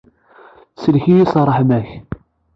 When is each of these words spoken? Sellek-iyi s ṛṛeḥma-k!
Sellek-iyi 0.81 1.25
s 1.31 1.33
ṛṛeḥma-k! 1.47 1.87